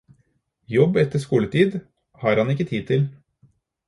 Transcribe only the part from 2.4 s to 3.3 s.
han ikke tid til.